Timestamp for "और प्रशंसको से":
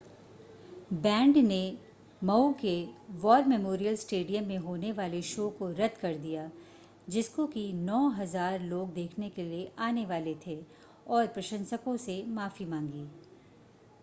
11.07-12.23